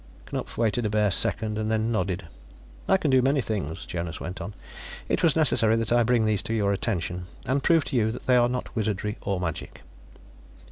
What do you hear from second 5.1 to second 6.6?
was necessary that I bring these to